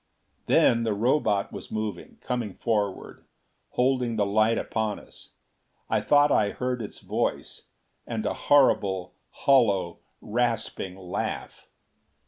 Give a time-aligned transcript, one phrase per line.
[0.47, 3.23] Then the Robot was moving; coming forward;
[3.73, 5.33] holding the light upon us.
[5.91, 7.67] I thought I heard its voice
[8.07, 11.67] and a horrible, hollow, rasping laugh.